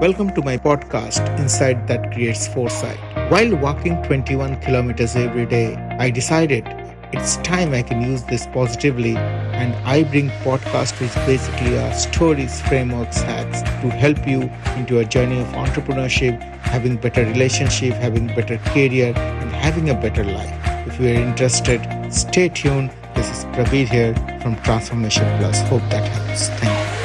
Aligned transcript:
Welcome 0.00 0.32
to 0.34 0.42
my 0.42 0.56
podcast, 0.56 1.28
Insight 1.40 1.88
That 1.88 2.12
Creates 2.12 2.46
Foresight. 2.46 2.98
While 3.32 3.56
walking 3.56 4.00
21 4.04 4.60
kilometers 4.60 5.16
every 5.16 5.44
day, 5.44 5.74
I 5.98 6.08
decided 6.08 6.64
it's 7.12 7.38
time 7.38 7.74
I 7.74 7.82
can 7.82 8.00
use 8.00 8.22
this 8.22 8.46
positively 8.46 9.16
and 9.16 9.74
I 9.84 10.04
bring 10.04 10.28
podcast 10.46 11.00
which 11.00 11.12
basically 11.26 11.76
are 11.80 11.92
stories, 11.94 12.60
frameworks, 12.60 13.20
hacks 13.22 13.62
to 13.62 13.90
help 13.90 14.24
you 14.24 14.42
into 14.76 15.00
a 15.00 15.04
journey 15.04 15.40
of 15.40 15.48
entrepreneurship, 15.48 16.40
having 16.62 16.96
better 16.96 17.24
relationship, 17.24 17.94
having 17.94 18.28
better 18.28 18.58
career 18.58 19.12
and 19.16 19.50
having 19.50 19.90
a 19.90 19.94
better 19.94 20.22
life. 20.22 20.54
If 20.86 21.00
you 21.00 21.08
are 21.08 21.22
interested, 21.28 21.82
stay 22.12 22.50
tuned. 22.50 22.92
This 23.16 23.28
is 23.36 23.44
Praveer 23.46 23.88
here 23.88 24.14
from 24.42 24.54
Transformation 24.62 25.24
Plus. 25.40 25.60
Hope 25.62 25.82
that 25.90 26.06
helps. 26.06 26.50
Thank 26.50 26.92
you. 26.92 26.97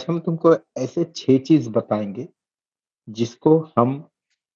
आज 0.00 0.06
हम 0.08 0.18
तुमको 0.18 0.54
ऐसे 0.78 1.04
छह 1.16 1.38
चीज़ 1.38 1.68
बताएँगे 1.70 2.26
जिसको 3.08 3.58
हम 3.78 3.90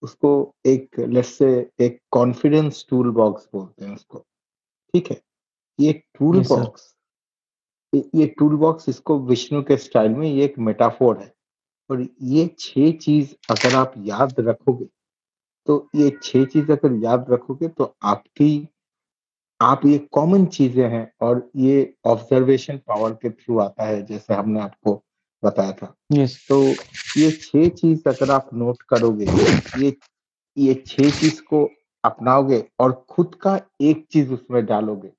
उसको 0.03 0.30
एक 0.67 0.98
लेट्स 1.01 1.33
से 1.39 1.48
एक 1.80 1.98
कॉन्फिडेंस 2.11 2.84
टूल 2.91 3.11
बॉक्स 3.11 3.48
बोलते 3.53 3.84
हैं 3.84 3.95
उसको। 3.95 4.19
ठीक 4.95 5.11
है? 5.11 5.20
ये 5.79 5.93
टूल 6.15 6.41
बॉक्स 6.41 6.93
ये 7.93 8.27
टूल 8.39 8.57
बॉक्स 8.57 8.89
इसको 8.89 9.19
विष्णु 9.20 9.62
के 9.62 9.77
स्टाइल 9.77 10.15
में 10.15 10.27
ये 10.29 10.45
एक 10.45 10.59
मेटाफोर 10.59 11.19
है। 11.19 11.33
और 11.91 12.06
ये 12.23 12.47
छह 12.59 12.91
चीज़ 12.98 13.34
अगर 13.51 13.77
आप 13.77 13.95
याद 14.06 14.34
रखोगे 14.41 14.89
तो 15.67 15.89
ये 15.97 16.11
छह 16.23 16.45
चीज़ 16.45 16.73
अगर 16.73 17.01
याद 17.05 17.27
रखोगे 17.31 17.69
तो 17.69 17.95
आपकी 18.05 18.53
आप 19.61 19.86
ये 19.86 19.98
कॉमन 20.12 20.47
चीज़ें 20.55 20.89
हैं 20.91 21.11
और 21.23 21.48
ये 21.56 21.92
ऑब्जर्वेशन 22.06 22.79
पावर 22.86 23.12
के 23.12 23.31
थ्रू 23.31 23.58
आता 23.61 23.84
है 23.84 24.03
जैसे 24.06 24.34
हमने 24.34 24.61
आपको 24.61 25.03
बताया 25.45 25.73
था। 25.73 25.95
यस 26.12 26.37
तो 26.48 26.62
ये 27.19 27.31
छह 27.33 27.69
चीज़ 27.70 28.09
अगर 28.09 28.31
आप 28.31 28.50
नोट 28.55 28.83
करोगे 28.89 29.27
ये 29.78 29.97
ये 30.56 30.75
छह 30.86 31.11
चीज़ 31.11 31.41
को 31.42 31.69
अपनाओगे 32.05 32.64
और 32.81 32.92
खुद 33.11 33.34
का 33.42 33.61
एक 33.83 34.05
चीज़ 34.12 34.33
उसमें 34.33 34.64
डालोगे 34.67 35.12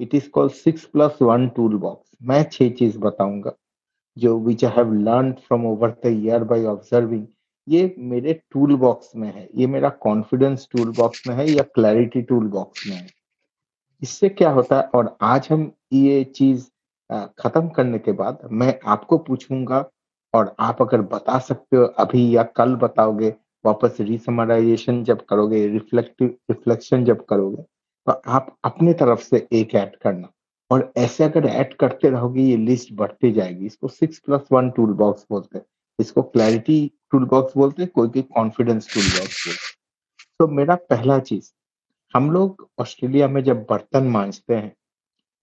it 0.00 0.14
is 0.14 0.28
called 0.30 0.52
six 0.54 0.84
plus 0.84 1.18
one 1.22 1.48
tool 1.56 1.76
box 1.78 2.08
मैं 2.22 2.42
छह 2.52 2.68
चीज़ 2.78 2.98
बताऊँगा 2.98 3.52
जो 4.16 4.38
which 4.40 4.64
I 4.64 4.72
have 4.76 4.92
learn 4.94 5.32
from 5.46 5.66
over 5.66 5.90
the 6.04 6.12
year 6.14 6.44
by 6.44 6.64
observing 6.66 7.26
ये 7.66 7.94
मेरे 7.98 8.32
टूल 8.52 8.74
बॉक्स 8.76 9.12
में 9.16 9.32
है 9.34 9.48
ये 9.56 9.66
मेरा 9.66 9.88
कॉन्फिडेंस 10.02 10.68
टूल 10.72 10.92
बॉक्स 10.96 11.26
में 11.26 11.34
है 11.36 11.50
या 11.50 11.62
क्लैरिटी 11.74 12.22
टूल 12.22 12.46
बॉक्स 12.48 12.86
में 12.86 12.96
है। 12.96 13.06
इससे 14.02 14.28
क्या 14.28 14.50
होता 14.50 14.76
है 14.76 14.88
और 14.94 15.16
आज 15.22 15.48
हम 15.50 15.70
ये 15.92 16.22
चीज़ 16.36 16.66
खत्म 17.10 17.68
करने 17.68 17.98
के 17.98 18.12
बाद 18.12 18.48
मैं 18.52 18.78
आपको 18.86 19.18
पूछूँगा 19.18 19.84
और 20.34 20.54
आप 20.60 20.82
अगर 20.82 21.00
बता 21.02 21.38
सकते 21.38 21.76
हो 21.76 21.84
अभी 21.98 22.36
या 22.36 22.42
कल 22.56 22.74
बताओगे, 22.76 23.34
वापस 23.64 23.96
रिसमराइजेशन 24.00 25.02
जब 25.04 25.24
करोगे 25.24 25.66
रिफ्लेक्टिव 25.68 26.28
रिफ्लेक्शन 26.50 27.04
जब 27.04 27.24
करोगे 27.24 27.62
तो 28.06 28.12
आप 28.12 28.54
अपने 28.64 28.92
तरफ़ 28.92 29.20
से 29.20 29.46
एक 29.52 29.74
ऐड 29.74 29.96
करना। 29.96 30.28
और 30.70 30.92
ऐसे 30.96 31.24
अगर 31.24 31.46
ऐड 31.46 31.74
करते 31.74 32.10
रहोगे, 32.10 32.42
ये 32.42 32.56
लिस्ट 32.56 32.92
बढ़ती 32.92 33.32
जाएगी। 33.32 33.66
इसको 33.66 33.88
six 33.88 34.18
plus 34.18 34.48
one 34.52 34.70
tool 34.70 34.92
box 34.94 35.26
बोलते 35.30 35.58
हैं। 35.58 35.64
इसको 35.98 36.22
क्लैरिटी 36.22 36.90
टूल 37.10 37.24
बॉक्स 37.24 37.56
बोलते 37.56 37.82
हैं, 37.82 37.90
कोई 37.94 38.08
कोई 38.08 38.22
कॉन्फिडेंस 38.34 38.94
टूल 38.94 39.02
बॉक्स 39.02 39.46
बोलते 39.46 39.68
तो 40.40 40.46
मेरा 40.48 40.74
पहला 40.90 41.18
चीज़, 41.18 41.50
हम 42.14 42.30
लोग 42.30 42.68
ऑस्ट्रेलिया 42.78 43.28
में 43.28 43.42
जब 43.44 43.62
बर्तन 43.70 44.04
मांजते 44.08 44.54
हैं, 44.54 44.72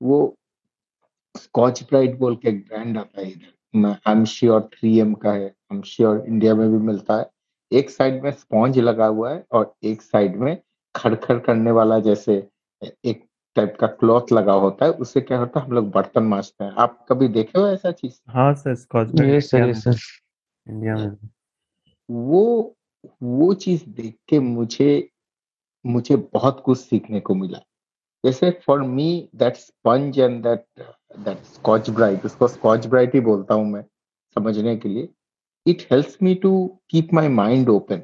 वो 0.02 0.36
स्कॉच 1.38 1.84
ब्राइट 1.84 2.18
बोल 2.20 2.36
के 2.36 2.50
एक 2.50 2.60
ब्रांड 2.68 2.98
आता 2.98 3.22
है 3.22 3.30
इधर। 3.30 3.54
मैं 3.76 3.96
I 4.08 4.14
am 4.14 4.26
sure 4.26 4.62
three 4.74 4.98
M 5.00 5.14
का 5.14 5.32
है। 5.32 5.46
आई 5.46 5.76
एम 5.76 5.82
श्योर 5.82 6.24
इंडिया 6.28 6.56
में 6.56 6.70
भी 6.72 6.78
मिलता 6.88 7.18
है। 7.18 7.30
एक 7.72 7.90
साइड 7.90 8.24
में 8.24 8.32
स्पॉन्ज 8.32 8.80
लगा 8.80 9.06
हुआ 9.06 9.32
है 9.32 9.46
और 9.52 9.74
एक 9.84 10.02
साइड 10.02 10.36
में 10.36 10.58
खड़खड़ 10.96 11.40
करने 11.40 11.72
वाला 11.72 12.00
जैसे 12.00 12.36
एक 13.06 13.24
टाइप 13.56 13.76
का 13.80 13.88
क्लॉथ 13.88 14.32
लगा 14.32 14.54
होता 14.54 14.86
है 14.86 14.92
उससे 14.92 15.22
क्या 15.22 15.38
होता 15.38 15.60
है 15.60 15.66
हम 15.66 15.72
लोग 15.72 15.90
बर्तन 15.92 16.24
मांजते 16.24 16.64
हैं। 16.64 16.72
आप 16.72 17.06
कभी 17.10 17.28
देखे 17.28 17.60
हो 17.60 17.68
ऐसा 17.68 17.92
चीज़? 17.92 18.14
हाँ 18.28 18.54
सर 18.54 18.76
स्कॉच 18.76 19.08
इंडिया 19.08 19.66
में 19.66 19.74
सर 19.74 19.96
इंडिया 20.68 20.96
में। 20.96 21.10
भी। 21.10 21.30
वो 22.10 22.76
वो 23.24 23.54
चीज़ 23.54 23.84
देख 23.88 24.16
के 24.28 24.40
मुझे 24.40 25.10
मुझे 25.86 26.16
बहुत 26.34 26.62
कुछ 26.66 26.80
सीखने 26.80 27.20
को 27.20 27.36
मिला। 27.36 27.60
जैसे 28.24 28.50
for 28.66 28.82
me 28.84 29.08
that 29.36 29.56
sponge 29.56 30.20
and 30.20 30.42
that 30.44 30.66
that 31.20 31.44
Scotch 31.46 31.90
Brite 31.90 32.26
उसको 32.26 32.48
स्कॉच 32.48 32.86
ब्राइट 32.88 33.14
ही 33.16 33.20
बोलता 33.22 33.54
हूँ 33.54 33.66
मैं 33.72 33.84
समझने 34.36 34.76
के 34.78 34.90
लिए। 34.90 35.10
It 35.66 35.88
helps 35.92 36.18
me 36.24 36.36
to 36.36 36.52
keep 36.90 37.14
my 37.14 37.28
mind 37.28 37.70
open 37.70 38.02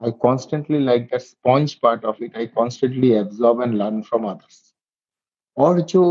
I 0.00 0.10
constantly 0.22 0.78
like 0.78 1.02
that 1.02 1.20
sponge 1.20 1.74
part 1.82 2.04
of 2.04 2.22
it 2.24 2.36
I 2.36 2.46
constantly 2.46 3.10
absorb 3.14 3.62
and 3.62 3.74
learn 3.74 4.00
from 4.02 4.28
others 4.30 4.62
और 5.56 5.80
जो 5.82 6.04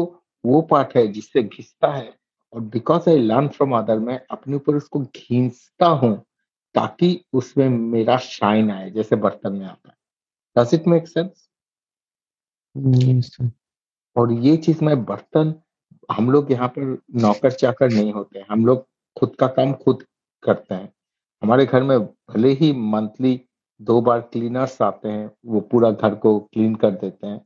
वो 0.44 0.62
पार्ट 0.62 0.96
है 0.98 1.08
जिससे 1.08 1.44
घिसता 1.44 1.92
है 1.94 2.14
और 2.54 2.62
because 2.74 3.10
I 3.10 3.18
learn 3.18 3.48
from 3.48 3.78
other 3.78 4.00
मैं 4.00 4.20
अपने 4.32 4.56
ऊपर 4.56 4.76
उसको 4.76 5.04
खींचता 5.16 5.86
हूँ 5.86 6.16
ताकि 6.76 7.10
उसमें 7.34 7.68
मेरा 7.70 8.18
शाइन 8.18 8.72
आए, 8.72 8.90
जैसे 8.92 9.16
बर्तन 9.16 9.54
में 9.54 9.66
आता 9.66 9.90
है। 9.90 9.96
डज 10.56 10.74
इट 10.74 10.88
मेक 10.88 11.08
सेंस 11.08 11.48
और 14.16 14.32
ये 14.32 14.56
चीज़ 14.58 14.84
मैं 14.86 15.04
बर्तन, 15.06 15.54
हम 16.10 16.30
लोग 16.32 16.52
यहाँ 16.52 16.68
पर 16.68 16.98
नौकर 17.16 17.52
चाकर 17.52 17.92
नहीं 17.92 18.12
होते 18.14 18.40
हैं। 18.40 18.46
हम 18.50 18.66
लोग 18.66 18.86
खुद 19.18 19.36
का 19.40 19.48
काम 19.48 19.74
खुद 19.74 20.04
करते 20.44 20.76
हैं। 20.76 20.92
हमारे 21.42 21.66
घर 21.66 21.84
में 21.84 22.00
भले 22.00 22.52
ही 22.52 22.72
मंथली 22.74 23.40
दो 23.82 24.00
बार 24.02 24.20
क्लीनर्स 24.22 24.82
आते 24.82 25.10
हैं, 25.10 25.32
वो 25.46 25.60
पूरा 25.62 25.92
घर 25.92 26.16
को 26.16 26.40
क्लीन 26.40 26.76
कर 26.76 26.92
देते 26.92 27.28
हैं। 27.28 27.42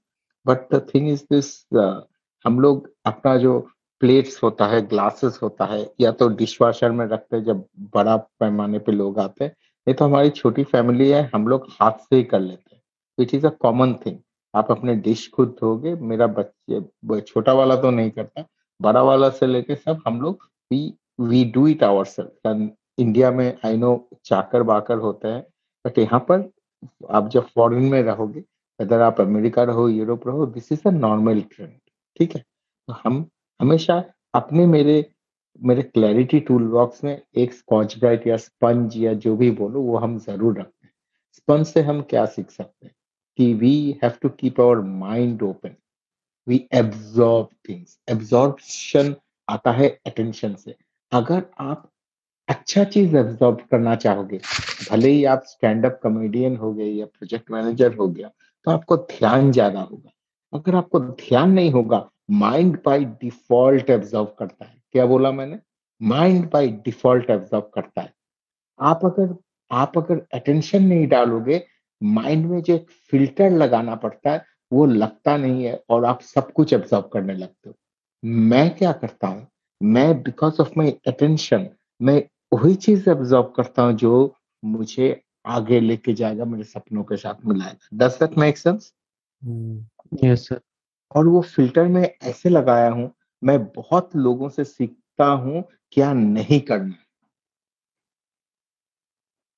But 0.45 0.73
the 0.73 0.85
thing 0.93 1.09
is 1.09 1.23
this 1.33 1.47
हम 2.45 2.59
लोग 2.59 2.89
अपना 3.05 3.35
जो 3.37 3.59
प्लेट्स 4.01 4.41
होता 4.43 4.65
है 4.67 4.81
ग्लासेस 4.87 5.39
होता 5.43 5.65
है, 5.65 5.85
या 6.01 6.11
तो 6.11 6.27
डिश 6.29 6.61
वॉशर 6.61 6.91
में 6.91 7.05
रखते 7.05 7.37
हैं, 7.37 7.43
जब 7.43 7.65
बड़ा 7.95 8.15
पैमाने 8.17 8.79
पे 8.79 8.91
लोग 8.91 9.19
आते 9.19 9.43
हैं। 9.43 9.51
नहीं 9.87 9.95
तो 9.95 10.05
हमारी 10.05 10.29
छोटी 10.29 10.63
फैमिली 10.63 11.09
है, 11.09 11.29
हम 11.35 11.47
लोग 11.47 11.67
हाथ 11.71 11.91
से 11.91 12.15
ही 12.15 12.23
कर 12.23 12.39
लेते 12.39 12.75
हैं। 12.75 12.81
It 13.17 13.33
is 13.33 13.47
a 13.47 13.49
common 13.61 13.93
thing 14.05 14.17
आप 14.53 14.71
अपने 14.71 14.95
डिश 14.97 15.29
खुद 15.33 15.55
धोगे, 15.59 15.95
मेरा 15.95 16.27
बच्चे 16.29 17.21
छोटा 17.21 17.53
वाला 17.53 17.75
तो 17.81 17.91
नहीं 17.91 18.11
करता, 18.11 18.45
बड़ा 18.79 19.01
वाला 19.03 19.29
से 19.29 19.47
लेके 19.47 19.75
सब 19.75 20.01
हम 20.07 20.21
लोग 20.21 20.47
we 20.71 20.93
we 21.21 21.43
do 21.51 21.67
it 21.67 21.83
our 21.83 22.05
self 22.07 22.75
India 22.99 23.31
में 23.31 23.57
आई 23.65 23.77
नो 23.77 24.09
चाकर 24.25 24.63
बाकर 24.63 24.97
होते 24.97 25.27
हैं 25.27 25.41
बट 25.85 25.97
यहाँ 25.99 26.19
पर 26.29 26.49
आप 27.11 27.29
जब 27.29 27.47
फॉरेन 27.55 27.83
में 27.83 28.01
रहोगे 28.03 28.43
अगर 28.79 29.01
आप 29.01 29.19
अमेरिका 29.21 29.63
रहो, 29.63 29.87
यूरोप 29.89 30.27
रहो 30.27 30.45
this 30.47 30.71
is 30.71 30.87
a 30.87 30.91
normal 30.91 31.41
trend 31.51 31.71
ठीक 32.19 32.35
है? 32.35 32.41
तो 32.41 32.93
हम 33.03 33.25
हमेशा 33.59 34.03
अपने 34.33 34.65
मेरे 34.67 35.05
मेरे 35.61 35.81
क्लैरिटी 35.83 36.39
टूल 36.39 36.67
बॉक्स 36.69 37.03
में 37.03 37.21
एक 37.37 37.53
स्कॉच 37.53 37.97
ब्राइट 37.99 38.27
या 38.27 38.37
स्पंज 38.37 38.97
या 38.97 39.13
जो 39.15 39.35
भी 39.37 39.49
बोलो, 39.51 39.81
वो 39.81 39.97
हम 39.97 40.17
ज़रूर 40.19 40.59
रखते 40.59 40.85
हैं। 40.85 40.91
स्पंज 41.33 41.65
से 41.67 41.81
हम 41.81 42.01
क्या 42.09 42.25
सीख 42.25 42.49
सकते 42.51 42.85
हैं? 42.85 42.93
We 43.37 43.99
have 44.03 44.11
to 44.21 44.29
keep 44.29 44.59
our 44.61 44.79
mind 44.81 45.43
open 45.43 45.75
we 46.47 46.67
absorb 46.73 47.47
things 47.69 47.97
absorption 48.09 49.15
आता 49.47 49.71
है 49.71 49.87
अटेंशन 50.07 50.55
से. 50.55 50.75
अगर 51.11 51.43
आप 51.59 51.89
अच्छा 52.49 52.83
चीज़ 52.85 53.15
एब्जॉर्ब 53.17 53.59
करना 53.71 53.95
चाहोगे, 53.95 54.37
भले 54.91 55.09
ही 55.09 55.23
आप 55.25 55.43
स्टैंड 55.45 55.85
अप 55.85 55.99
कॉमेडियन 56.03 56.55
हो 56.57 56.73
गए 56.73 56.85
या 56.85 57.05
प्रोजेक्ट 57.07 57.51
मैनेजर 57.51 57.95
हो 57.95 58.07
गया 58.07 58.29
तो 58.67 58.71
आपको 58.71 58.97
ध्यान 58.97 59.51
ज़्यादा 59.51 59.81
होगा। 59.81 60.11
अगर 60.53 60.75
आपको 60.75 60.99
ध्यान 60.99 61.51
नहीं 61.51 61.71
होगा 61.71 62.07
माइंड 62.31 62.77
बाय 62.85 63.03
डिफ़ॉल्ट 63.21 63.89
एब्जॉर्ब 63.89 64.35
करता 64.39 64.65
है। 64.65 64.77
क्या 64.91 65.05
बोला 65.05 65.31
मैंने? 65.31 65.59
माइंड 66.01 66.49
बाय 66.51 66.67
डिफ़ॉल्ट 66.85 67.29
एब्जॉर्ब 67.29 67.69
करता 67.75 68.01
है। 68.01 68.13
आप 68.79 69.05
अगर 69.05 69.35
आप 69.71 69.97
अगर 69.97 70.21
अटेंशन 70.33 70.83
नहीं 70.83 71.07
डालोगे 71.07 71.57
माइंड 72.01 72.45
में 72.45 72.61
जो 72.61 72.73
एक 72.73 72.89
फ़िल्टर 73.11 73.49
लगाना 73.51 73.95
पड़ता 73.95 74.31
है 74.31 74.45
वो 74.71 74.85
लगता 74.85 75.35
नहीं 75.37 75.63
है 75.65 75.81
और 75.89 76.05
आप 76.05 76.21
सब 76.21 76.51
कुछ 76.51 76.73
एब्जॉर्ब 76.73 77.09
करने 77.13 77.33
लगते 77.33 77.69
हो। 77.69 77.75
मैं 78.23 78.69
क्या 78.75 78.91
करता 78.91 79.27
हूँ 79.27 79.47
मैं 79.81 80.21
बिकॉज़ 80.23 80.61
ऑफ़ 80.61 80.71
माई 80.77 80.91
अटेंशन 81.07 81.67
मैं 82.01 82.21
वही 82.53 82.75
चीज़ 82.75 83.09
एब्जॉर्ब 83.09 83.53
करता 83.57 83.83
हूँ 83.83 83.93
जो 83.93 84.35
मुझे 84.63 85.21
आगे 85.45 85.79
लेके 85.79 86.13
जाएगा 86.13 86.45
मेरे 86.45 86.63
सपनों 86.63 87.03
के 87.03 87.17
साथ 87.17 87.45
मिलाएगा। 87.45 87.97
Does 87.97 88.19
that 88.19 88.37
make 88.37 88.57
sense 88.57 88.91
yes 90.23 90.47
sir 90.47 90.59
और 91.15 91.27
वो 91.27 91.41
फ़िल्टर 91.41 91.87
में 91.87 92.03
ऐसे 92.03 92.49
लगाया 92.49 92.89
हूँ 92.89 93.11
मैं 93.41 93.63
बहुत 93.65 94.15
लोगों 94.15 94.49
से 94.49 94.63
सीखता 94.63 95.25
हूँ 95.25 95.63
क्या 95.91 96.13
नहीं 96.13 96.59
करना। 96.61 96.95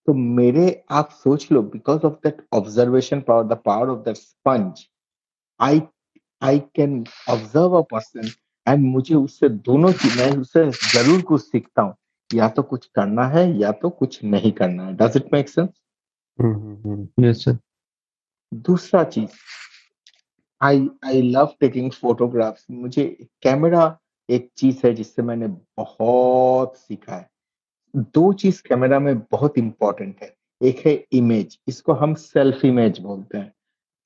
तो 0.07 0.13
मेरे 0.13 0.65
आप 0.91 1.09
सोच 1.13 1.51
लो 1.51 1.61
because 1.63 2.05
of 2.05 2.13
that 2.23 2.41
observation 2.53 3.21
power 3.21 3.43
the 3.47 3.57
power 3.65 3.89
of 3.89 3.99
that 4.05 4.15
sponge 4.17 4.85
I 5.59 5.81
I 6.41 6.59
can 6.75 7.03
observe 7.29 7.77
a 7.77 7.81
person 7.91 8.29
and 8.67 8.85
मुझे 8.85 9.15
उससे 9.15 9.49
दोनों 9.49 9.91
चीज़ 9.93 10.17
मैं 10.19 10.31
उससे 10.37 10.69
ज़रूर 10.71 11.21
कुछ 11.21 11.41
सीखता 11.41 11.81
हूँ। 11.81 11.95
या 12.29 12.47
तो 12.49 12.63
कुछ 12.63 12.85
करना 12.95 13.23
है 13.27 13.45
या 13.59 13.71
तो 13.71 13.89
कुछ 13.89 14.23
नहीं 14.23 14.51
करना 14.51 14.85
है। 14.85 14.93
डज 14.95 15.17
इट 15.17 15.33
मेक 15.33 15.49
सेंस 15.49 15.69
दूसरा 18.51 19.03
चीज़ 19.05 19.29
I 20.61 20.87
I 21.05 21.21
love 21.21 21.53
taking 21.59 21.91
photographs 21.91 22.65
मुझे 22.71 23.05
कैमरा 23.43 23.97
एक 24.29 24.49
चीज़ 24.57 24.85
है 24.85 24.93
जिससे 24.93 25.21
मैंने 25.21 25.47
बहुत 25.77 26.77
सीखा 26.77 27.15
है। 27.15 27.29
दो 27.93 28.31
चीज़ 28.33 28.61
कैमरा 28.63 28.99
में 28.99 29.17
बहुत 29.21 29.57
इंपॉर्टेंट 29.57 30.21
है। 30.23 30.33
एक 30.61 30.85
है 30.85 30.93
इमेज 31.13 31.57
इसको 31.67 31.93
हम 31.93 32.13
सेल्फ 32.15 32.65
इमेज 32.65 32.99
बोलते 32.99 33.37
हैं। 33.37 33.53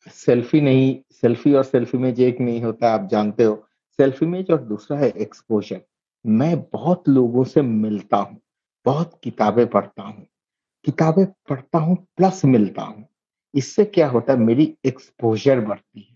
सेल्फी 0.08 0.62
नहीं 0.62 0.96
सेल्फी 1.12 1.54
और 1.54 1.64
सेल्फ 1.64 1.94
इमेज 1.96 2.20
एक 2.22 2.40
नहीं 2.42 2.62
होता, 2.64 2.94
आप 2.94 3.08
जानते 3.12 3.44
हो। 3.44 3.56
सेल्फ 4.00 4.22
इमेज 4.24 4.52
और 4.52 4.62
दूसरा 4.64 4.98
है 4.98 5.10
एक्सपोजर 5.10 5.82
मैं 6.26 6.62
बहुत 6.64 7.10
लोगों 7.10 7.44
से 7.44 7.62
मिलता 7.62 8.18
हूँ, 8.18 8.38
बहुत 8.86 9.20
किताबें 9.24 9.66
पढ़ता 9.68 10.04
हूँ। 10.04 10.26
किताबें 10.86 11.26
पढ़ता 11.50 11.80
हूँ 11.80 11.96
प्लस 12.18 12.44
मिलता 12.46 12.82
हूँ। 12.82 13.06
इससे 13.54 13.86
क्या 13.86 14.08
होता 14.10 14.34
है, 14.34 14.40
मेरी 14.40 14.74
एक्सपोजर 14.86 15.60
बढ़ती 15.60 16.00
है। 16.02 16.16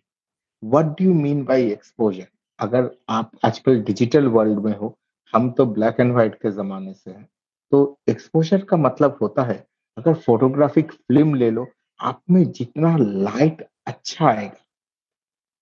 What 0.63 0.85
do 0.97 1.05
you 1.05 1.13
mean 1.13 1.43
by 1.45 1.71
exposure 1.71 2.27
अगर 2.59 2.89
आप 3.09 3.31
आजकल 3.45 3.81
डिजिटल 3.81 4.27
वर्ल्ड 4.27 4.59
में 4.59 4.75
हो, 4.77 4.97
हम 5.33 5.49
तो 5.51 5.65
ब्लैक 5.65 5.99
एंड 5.99 6.11
व्हाइट 6.13 6.35
के 6.35 6.51
जमाने 6.51 6.93
से 6.93 7.11
हैं। 7.11 7.27
तो 7.71 7.99
एक्सपोजर 8.09 8.61
का 8.65 8.77
मतलब 8.77 9.17
होता 9.21 9.43
है 9.43 9.65
अगर 9.97 10.13
फोटोग्राफिक 10.13 10.91
फ़िल्म 10.91 11.35
ले 11.35 11.49
लो 11.51 11.67
आप 11.99 12.21
में 12.29 12.43
जितना 12.51 12.95
लाइट 12.97 13.67
अच्छा 13.87 14.27
आएगा 14.29 14.65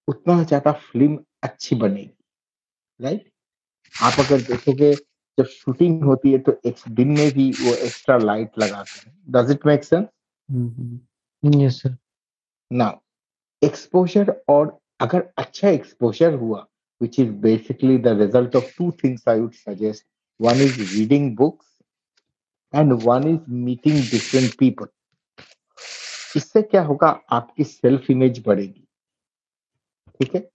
उतना 0.07 0.43
ज़्यादा 0.43 0.71
फ़िल्म 0.71 1.19
अच्छी 1.43 1.75
बनेगी 1.75 2.13
राइट 2.99 3.29
आप 3.95 4.19
अगर 4.19 4.41
देखोगे 4.41 4.93
जब 5.37 5.45
शूटिंग 5.45 6.03
होती 6.03 6.31
है 6.31 6.37
तो 6.39 6.59
एक 6.65 6.75
दिन 6.89 7.07
में 7.17 7.31
भी 7.31 7.51
वो 7.61 7.73
एक्स्ट्रा 7.75 8.17
लाइट 8.17 8.59
लगाते 8.59 9.09
हैं। 9.09 9.17
Does 9.29 9.51
it 9.51 9.65
make 9.65 9.83
sense 9.83 10.05
yes 11.43 11.81
sir 11.81 11.95
ना 12.71 12.89
एक्सपोजर 13.61 14.35
और 14.49 14.77
अगर 15.01 15.29
अच्छा 15.37 15.69
एक्सपोजर 15.69 16.33
हुआ 16.33 16.65
which 17.01 17.17
is 17.19 17.31
basically 17.41 17.95
the 17.97 18.11
result 18.15 18.55
of 18.55 18.69
two 18.75 18.91
things 19.01 19.23
I 19.27 19.33
would 19.39 19.55
suggest. 19.55 20.03
One 20.39 20.61
is 20.67 20.77
reading 20.93 21.35
books 21.35 21.67
and 22.73 23.03
one 23.03 23.27
is 23.27 23.51
meeting 23.51 23.95
different 24.01 24.55
people 24.59 24.87
इससे 26.35 26.61
क्या 26.61 26.81
होगा? 26.83 27.07
आपकी 27.31 27.63
सेल्फ 27.63 28.09
इमेज 28.11 28.43
बढ़ेगी। 28.45 28.87
ठीक 30.19 30.35
है? 30.35 30.47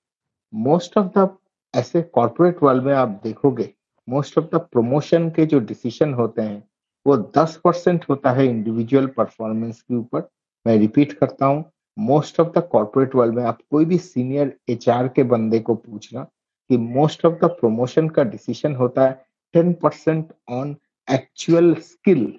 मोस्ट 0.52 0.98
ऑफ़ 0.98 1.06
द 1.18 1.28
ऐसे 1.74 2.02
कॉर्पोरेट 2.14 2.62
वर्ल्ड 2.62 2.84
में 2.84 2.92
आप 2.94 3.20
देखोगे 3.24 3.72
मोस्ट 4.08 4.38
ऑफ़ 4.38 4.44
द 4.54 4.60
प्रमोशन 4.72 5.28
के 5.30 5.46
जो 5.46 5.58
डिसीज़न 5.60 6.12
होते 6.14 6.42
हैं, 6.42 6.62
वो 7.06 7.16
10 7.36 7.56
परसेंट 7.64 8.04
होता 8.08 8.30
है 8.30 8.46
इंडिविजुअल 8.46 9.06
परफॉर्मेंस 9.16 9.80
के 9.82 9.94
ऊपर। 9.94 10.28
मैं 10.66 10.76
रिपीट 10.78 11.12
करता 11.12 11.46
हूँ 11.46 11.64
most 11.96 12.40
of 12.40 12.48
the 12.58 12.62
corporate 12.72 13.14
world 13.14 13.34
में 13.34 13.42
आप 13.44 13.58
कोई 13.70 13.84
भी 13.84 13.98
सीनियर 13.98 14.56
एच 14.70 14.84
के 14.88 15.22
बंदे 15.24 15.58
को 15.60 15.74
पूछना 15.74 16.22
कि 16.70 16.76
मोस्ट 16.76 17.24
ऑफ़ 17.26 17.34
द 17.44 17.50
प्रमोशन 17.60 18.08
का 18.08 18.22
डिसीज़न 18.24 18.74
होता 18.76 19.06
है 19.06 19.12
ten 19.54 19.72
percent 19.72 20.32
on 20.50 20.76
actual 21.10 21.74
skill 21.74 22.38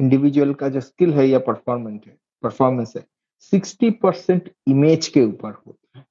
individual 0.00 0.54
का 0.54 0.68
जो 0.68 0.80
स्किल 0.80 1.12
है 1.14 1.28
या 1.28 1.38
परफॉर्मेंस 1.38 2.00
है 2.06 2.16
परफॉर्मेंस 2.42 2.92
है 2.96 3.06
सिक्सटी 3.40 3.90
परसेंट 3.90 4.50
इमेज 4.68 5.08
के 5.08 5.22
ऊपर 5.24 5.52
होता 5.52 5.98
है 5.98 6.04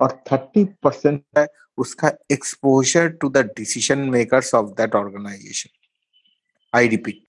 और 0.00 0.22
थर्टी 0.32 0.64
परसेंट 0.64 1.24
है 1.38 1.46
उसका 1.78 2.12
exposure 2.32 3.08
to 3.08 3.28
the 3.28 3.36
decision 3.36 3.98
makers 3.98 4.54
of 4.54 4.66
that 4.66 4.94
organisation 4.94 5.70
I 6.74 6.88
repeat 6.88 7.24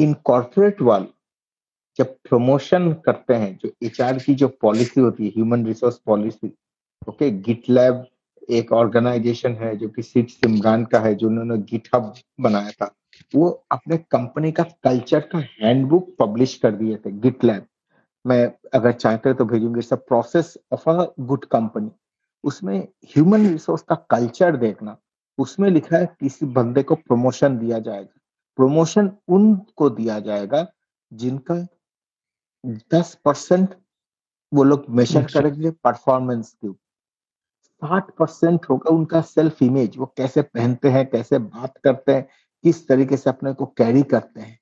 in 0.00 0.14
corporate 0.14 0.82
world 0.82 1.08
जब 1.98 2.16
प्रमोशन 2.28 2.92
करते 2.92 3.34
हैं, 3.34 3.56
जो 3.56 3.72
एचआर 3.82 4.18
की 4.18 4.34
जो 4.34 4.48
पॉलिसी 4.48 5.00
होती 5.00 5.24
है 5.24 5.30
human 5.30 5.66
resource 5.66 5.98
policy 5.98 6.52
okay 7.08 7.30
GitLab 7.70 8.06
एक 8.50 8.72
ऑर्गेनाइजेशन 8.72 9.52
है 9.52 9.76
जो 9.76 9.88
कि 9.88 10.02
सिट 10.02 10.30
सिमरान 10.30 10.84
का 10.84 10.98
है 11.00 11.14
जो 11.14 11.28
उन्होंने 11.28 11.58
गिट 11.58 11.88
हब 11.94 12.14
बनाया 12.40 12.70
था 12.70 12.94
वो 13.34 13.48
अपने 13.70 13.96
कंपनी 13.96 14.52
का 14.52 14.62
कल्चर 14.62 15.20
का 15.20 15.38
हैंडबुक 15.38 16.14
पब्लिश 16.18 16.54
कर 16.56 16.72
दिए 16.72 16.96
थे 16.96 17.12
गिट 17.12 17.44
लैब 17.44 17.66
मैं 18.26 18.52
अगर 18.74 18.92
चाहते 18.92 19.34
तो 19.34 19.44
भेजूँगी 19.44 19.78
it's 19.78 19.92
process 19.92 20.56
of 20.72 20.90
a 20.90 21.06
good 21.20 21.44
company. 21.44 21.90
उसमें 22.44 22.88
ह्यूमन 23.06 23.46
रिसोर्स 23.46 23.82
का 23.82 23.94
कल्चर 24.10 24.56
देखना 24.56 24.96
उसमें 25.38 25.70
लिखा 25.70 25.96
है 25.96 26.06
किसी 26.20 26.46
बंदे 26.46 26.82
को 26.82 26.94
प्रमोशन 26.94 27.58
दिया 27.58 27.78
जाएगा। 27.78 28.20
प्रमोशन 28.56 29.10
उनको 29.28 29.90
दिया 29.90 30.18
जाएगा 30.20 30.66
जिनका 31.12 31.66
दस 32.66 33.18
परसेंट 33.24 33.74
वो 34.52 34.64
लोग 34.64 34.84
मेजर 34.88 35.22
अच्छा। 35.22 35.40
करेंगे 35.40 35.70
परफॉर्मेंस 35.70 36.52
के 36.52 36.68
ऊपर। 36.68 36.83
साठ 37.82 38.10
परसेंट 38.18 38.66
होगा 38.70 38.90
उनका 38.90 39.20
सेल्फ 39.22 39.62
इमेज 39.62 39.96
वो 39.98 40.06
कैसे 40.16 40.42
पहनते 40.42 40.88
हैं 40.90 41.06
कैसे 41.10 41.38
बात 41.38 41.78
करते 41.84 42.14
हैं 42.14 42.26
किस 42.64 42.86
तरीके 42.88 43.16
से 43.16 43.30
अपने 43.30 43.52
को 43.54 43.66
कैरी 43.78 44.02
करते 44.12 44.40
हैं। 44.40 44.58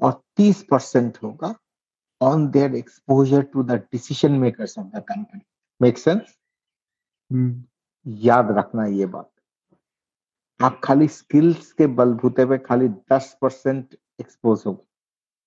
और 0.00 0.12
तीस 0.36 0.62
परसेंट 0.70 1.18
होगा 1.22 1.54
on 2.20 2.48
their 2.50 2.74
exposure 2.74 3.42
to 3.44 3.62
the 3.62 3.72
decision 3.92 4.32
makers 4.38 4.78
of 4.78 4.86
the 4.88 5.02
company 5.08 5.40
make 5.80 5.98
sense 5.98 6.36
याद 8.06 8.50
रखना 8.58 8.86
ये 8.86 9.06
बात। 9.06 9.30
आप 10.60 10.80
खाली 10.84 11.08
स्किल्स 11.10 11.72
के 11.72 11.86
बलबूते 11.98 12.44
पे 12.46 12.58
खाली 12.58 12.88
दस 13.12 13.36
परसेंट 13.42 13.96
एक्सपोज 14.20 14.62
हो 14.66 14.78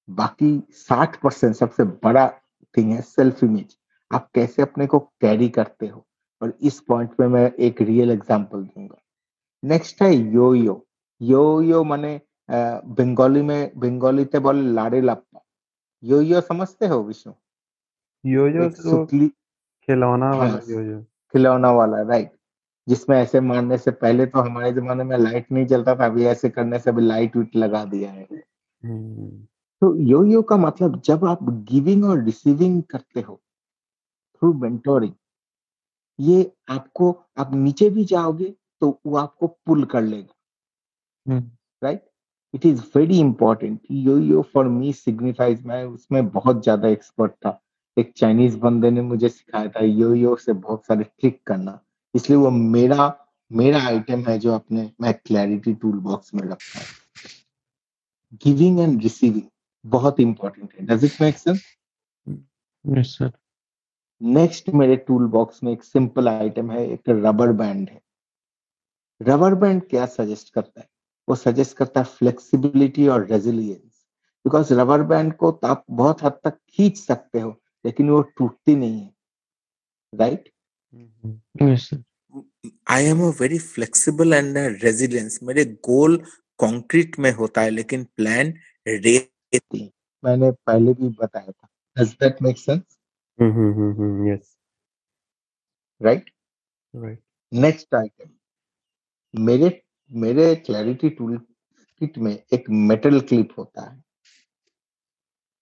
बाकी 0.08 0.52
साठ 0.78 1.22
परसेंट 1.22 1.56
सबसे 1.56 1.84
बड़ा 2.04 2.28
थिंग 2.76 2.92
है 2.94 3.02
सेल्फ 3.04 3.44
इमेज 3.44 3.78
आप 4.12 4.30
कैसे 4.36 4.62
अपने 4.62 4.88
को 4.88 5.00
कैरी 5.00 5.50
करते 5.50 5.88
हो? 5.88 6.06
और 6.42 6.54
इस 6.62 6.80
पॉइंट 6.88 7.14
पे 7.16 7.28
मैं 7.28 7.52
एक 7.52 7.82
रियल 7.82 8.12
एग्जांपल 8.12 8.64
दूँगा। 8.64 8.98
नेक्स्ट 9.64 10.02
है 10.02 10.14
यो 10.14 10.54
यो 10.56 10.84
यो 11.22 11.62
यो 11.62 11.84
माने 11.84 12.20
बंगाली 12.50 13.42
में 13.42 13.72
बंगाली 13.80 14.26
ते 14.26 14.40
बोले 14.40 14.72
लाड़े 14.74 15.02
लाप्पा। 15.02 15.42
यो 16.04 16.22
यो 16.22 16.42
समझते 16.42 16.88
हो 16.88 17.02
विष्णु? 17.04 17.34
यो 18.24 18.48
यो 18.48 18.70
तो 18.70 18.82
सुतली 18.82 19.28
खिलौना 19.28 20.30
वाला 20.30 20.52
हाँ, 20.52 20.62
यो 20.68 20.82
यो 20.82 21.02
खिलौना 21.34 21.72
वाला 21.72 22.02
राइट 22.02 22.32
जिसमें 22.88 23.18
ऐसे 23.18 23.40
मारने 23.42 23.78
से 23.78 23.92
पहले 23.94 24.26
तो 24.26 24.40
हमारे 24.40 24.72
जमाने 24.74 25.04
में 25.04 25.18
लाइट 25.18 25.52
नहीं 25.52 25.66
चलता 25.68 25.96
था 25.96 26.06
अभी 26.06 26.26
ऐसे 26.26 26.50
करने 26.50 26.80
से 26.80 26.90
अभी 26.90 27.02
लाइट 27.02 27.36
विट 27.38 27.56
लगा 27.56 27.84
दिया 27.86 28.12
है। 28.12 28.24
हम्म, 28.84 29.28
तो 29.82 29.96
यो 30.02 30.24
यो 30.26 30.42
का 30.42 30.58
मतलब 30.58 31.02
जब 31.06 31.26
आप 31.26 31.40
गिविंग 31.72 32.04
और 32.06 32.24
रिसीविंग 32.24 32.82
करते 32.84 33.22
हो 33.22 33.36
थ्रू 34.42 34.54
मेंटोरिंग 34.62 35.14
ये 36.20 36.52
आपको 36.70 37.12
आप 37.38 37.54
नीचे 37.56 37.90
भी 37.90 38.04
जाओगे 38.06 38.54
तो 38.82 39.00
वो 39.06 39.18
आपको 39.18 39.48
पुल 39.48 39.84
कर 39.86 40.02
लेगा। 40.04 41.42
Right 41.82 42.04
it 42.54 42.66
is 42.66 42.82
very 42.96 43.20
important 43.20 43.80
yo 43.92 44.18
yo 44.20 44.42
for 44.54 44.68
me 44.68 44.94
signifies 44.96 45.66
मैं 45.66 45.84
उसमें 45.86 46.30
बहुत 46.30 46.64
ज़्यादा 46.64 46.88
एक्सपर्ट 46.88 47.32
था। 47.36 47.60
एक 47.98 48.14
चाइनीज़ 48.18 48.58
बंदे 48.60 48.90
ने 48.92 49.02
मुझे 49.02 49.30
सिखाया 49.30 49.70
था 49.70 49.84
यो 49.84 50.14
यो 50.16 50.36
से 50.38 50.54
बहुत 50.56 50.86
सारे 50.86 51.04
ट्रिक 51.04 51.42
करना। 51.48 51.80
इसलिए 52.16 52.38
वो 52.40 52.50
मेरा 52.52 53.14
मेरा 53.52 53.82
आइटम 53.88 54.24
है 54.28 54.38
जो 54.40 54.54
अपने 54.54 54.92
मैं 55.02 55.14
क्लैरिटी 55.16 55.74
टूल 55.74 56.00
बॉक्स 56.02 56.34
में 56.34 56.42
रखता 56.44 56.80
हूँ। 56.80 56.86
गिविंग 58.46 58.80
एंड 58.80 59.02
रिसीविंग 59.04 59.44
बहुत 59.86 60.20
इंपॉर्टेंट 60.20 60.74
है। 60.74 60.86
Does 60.86 61.04
it 61.06 61.22
make 61.22 61.38
sense 61.38 61.62
yes 62.86 63.18
sir 63.18 63.32
next 64.22 64.70
मेरे 64.70 64.96
टूल 64.98 65.26
बॉक्स 65.28 65.64
में 65.64 65.72
एक 65.72 65.84
सिंपल 65.84 66.28
आइटम 66.28 66.72
है 66.72 66.86
एक 66.88 67.10
रबर 67.10 67.52
बैंड 67.54 67.90
है। 67.90 68.02
रबर 69.22 69.56
बैंड 69.56 69.82
क्या 69.90 70.06
सजेस्ट 70.06 70.54
करता 70.54 70.80
है? 70.82 70.88
वो 71.28 71.36
सजेस्ट 71.36 71.78
करता 71.78 72.00
है 72.00 72.06
फ्लेक्सिबिलिटी 72.08 73.08
और 73.08 73.26
रेजिलियंस 73.28 74.06
बिकॉज़ 74.46 74.74
रबर 74.74 75.02
बैंड 75.04 75.34
को 75.36 75.52
तो 75.52 75.68
आप 75.68 75.84
बहुत 75.92 76.24
हद 76.24 76.40
तक 76.44 76.58
खींच 76.70 76.98
सकते 76.98 77.40
हो 77.40 77.50
लेकिन 77.86 78.10
वो 78.10 78.22
टूटती 78.38 78.76
नहीं 78.76 79.00
है। 79.00 79.14
Right 80.14 80.50
I 82.90 83.06
am 83.06 83.22
a 83.22 83.30
very 83.40 83.58
flexible 83.60 84.34
and 84.34 84.58
resilience 84.84 85.40
मेरे 85.44 85.66
गोल 85.86 86.18
कंक्रीट 86.60 87.20
में 87.20 87.32
होता 87.34 87.62
है 87.62 87.70
लेकिन 87.70 88.04
प्लान 88.18 88.54
रेती 88.88 89.92
मैंने 90.24 90.52
पहले 90.52 90.94
भी 90.94 91.10
बताया 91.20 91.52
था। 91.52 91.68
Does 91.98 92.12
that 92.14 92.42
make 92.42 92.58
sense 92.58 92.97
hmm, 93.40 93.52
hmm, 93.54 93.74
hmm, 93.74 93.94
hmm, 94.02 94.30
yes, 94.32 94.48
right 96.02 96.30
right. 96.94 97.18
Next 97.52 97.96
item 97.96 98.30
मेरे 99.34 99.70
मेरे 100.12 100.54
क्लैरिटी 100.56 101.10
टूल 101.12 101.38
किट 102.02 102.18
में 102.20 102.34
एक 102.54 102.66
मेटल 102.90 103.20
क्लिप 103.22 103.50
होता 103.58 103.90
है। 103.90 104.04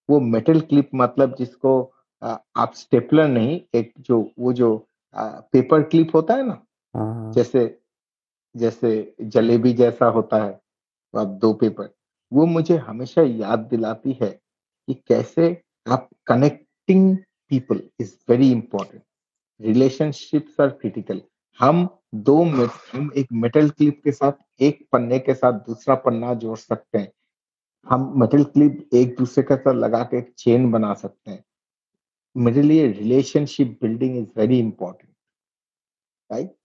वो 0.09 0.19
मेटल 0.21 0.59
क्लिप 0.61 0.89
मतलब 0.95 1.35
जिसको 1.39 1.73
आप 2.21 2.73
स्टेपलर 2.75 3.27
नहीं 3.27 3.59
एक 3.75 3.93
जो 4.01 4.19
वो 4.39 4.53
जो 4.53 4.69
पेपर 5.15 5.83
क्लिप 5.83 6.15
होता 6.15 6.33
है 6.35 6.47
ना? 6.47 6.61
हाँ 6.95 7.13
हाँ। 7.15 7.31
जैसे 7.33 7.65
जैसे 8.55 9.15
जलेबी 9.21 9.73
जैसा 9.73 10.05
होता 10.17 10.43
है 10.43 10.51
तो 10.51 11.19
आप 11.19 11.27
दो 11.41 11.53
पेपर 11.55 11.89
वो 12.31 12.45
मुझे 12.47 12.77
हमेशा 12.79 13.21
याद 13.23 13.59
दिलाती 13.71 14.13
है 14.21 14.29
कि 14.31 14.93
कैसे 15.07 15.49
आप 15.85 16.09
connecting 16.27 17.17
people 17.49 17.81
is 17.99 18.13
very 18.29 18.51
important 18.51 19.03
relationships 19.61 20.59
are 20.61 20.69
critical 20.69 21.21
हम 21.59 21.87
दो 22.15 22.43
हम 22.43 23.11
एक 23.17 23.27
मेटल 23.33 23.69
क्लिप 23.69 24.01
के 24.03 24.11
साथ, 24.11 24.31
एक 24.61 24.87
पन्ने 24.91 25.19
के 25.19 25.33
साथ 25.33 25.53
दूसरा 25.67 25.95
पन्ना 25.95 26.33
जोड़ 26.33 26.57
सकते 26.57 26.97
हैं। 26.97 27.11
हम 27.85 28.13
मेटल 28.21 28.43
क्लिप 28.43 28.89
एक 28.93 29.15
दूसरे 29.17 29.43
के 29.43 29.55
साथ 29.55 29.73
लगा 29.73 30.03
के 30.03 30.17
एक 30.17 30.33
चेन 30.37 30.71
बना 30.71 30.93
सकते 30.93 31.31
हैं। 31.31 31.43
मेरे 32.37 32.61
लिए 32.61 32.91
relationship 32.91 33.77
building 33.81 34.17
is 34.17 34.27
very 34.37 34.59
important 34.59 35.13
right 36.31 36.55